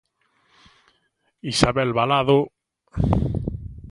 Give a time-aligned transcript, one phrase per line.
[1.53, 2.39] Isabel Balado...